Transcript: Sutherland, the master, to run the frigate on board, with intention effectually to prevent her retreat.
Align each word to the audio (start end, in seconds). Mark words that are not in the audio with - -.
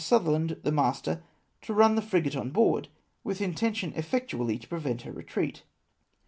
Sutherland, 0.03 0.57
the 0.63 0.71
master, 0.71 1.21
to 1.61 1.75
run 1.75 1.93
the 1.93 2.01
frigate 2.01 2.35
on 2.35 2.49
board, 2.49 2.87
with 3.23 3.39
intention 3.39 3.93
effectually 3.95 4.57
to 4.57 4.67
prevent 4.67 5.03
her 5.03 5.11
retreat. 5.11 5.61